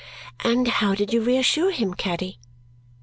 '""And 0.43 0.67
how 0.67 0.95
did 0.95 1.13
you 1.13 1.21
reassure 1.21 1.69
him, 1.69 1.93
Caddy?" 1.93 2.39